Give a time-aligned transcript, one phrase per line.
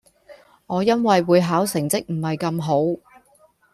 [0.65, 2.99] 我因為會考成績唔係咁好